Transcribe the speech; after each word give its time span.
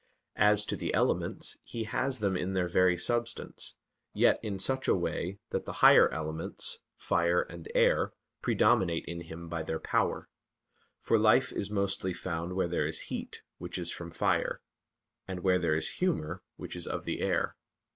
As 0.39 0.65
to 0.65 0.75
the 0.75 0.95
elements, 0.95 1.59
he 1.63 1.83
has 1.83 2.21
them 2.21 2.35
in 2.35 2.53
their 2.53 2.67
very 2.67 2.97
substance, 2.97 3.75
yet 4.15 4.39
in 4.43 4.57
such 4.57 4.87
a 4.87 4.95
way 4.95 5.37
that 5.51 5.65
the 5.65 5.73
higher 5.85 6.09
elements, 6.11 6.79
fire 6.95 7.43
and 7.43 7.69
air, 7.75 8.11
predominate 8.41 9.05
in 9.05 9.21
him 9.21 9.47
by 9.47 9.61
their 9.61 9.77
power; 9.79 10.27
for 10.99 11.19
life 11.19 11.51
is 11.51 11.69
mostly 11.69 12.13
found 12.13 12.53
where 12.53 12.67
there 12.67 12.87
is 12.87 13.01
heat, 13.13 13.43
which 13.59 13.77
is 13.77 13.91
from 13.91 14.09
fire; 14.09 14.59
and 15.27 15.41
where 15.41 15.59
there 15.59 15.75
is 15.75 15.91
humor, 15.97 16.41
which 16.55 16.75
is 16.75 16.87
of 16.87 17.03
the 17.03 17.19
air. 17.19 17.55